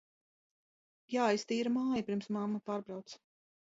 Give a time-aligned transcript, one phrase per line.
[1.15, 3.21] Jāiztīra māja, pirms mamma pārbrauc.